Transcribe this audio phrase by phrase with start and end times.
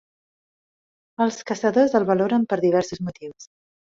[1.25, 3.47] Els caçadors el valoren per diversos motius.